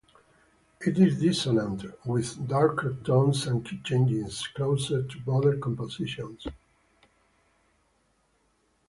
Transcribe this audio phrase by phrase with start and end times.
[0.79, 6.47] It is dissonant, with darker tones and key changes closer to modern compositions.